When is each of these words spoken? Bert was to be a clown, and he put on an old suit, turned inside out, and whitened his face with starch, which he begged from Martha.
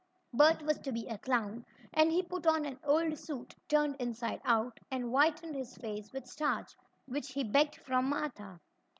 Bert 0.33 0.63
was 0.63 0.79
to 0.79 0.91
be 0.91 1.05
a 1.05 1.19
clown, 1.19 1.63
and 1.93 2.11
he 2.11 2.23
put 2.23 2.47
on 2.47 2.65
an 2.65 2.79
old 2.83 3.19
suit, 3.19 3.53
turned 3.67 3.97
inside 3.99 4.41
out, 4.45 4.79
and 4.89 5.05
whitened 5.11 5.53
his 5.53 5.77
face 5.77 6.11
with 6.11 6.25
starch, 6.25 6.73
which 7.05 7.33
he 7.33 7.43
begged 7.43 7.75
from 7.75 8.09
Martha. 8.09 8.59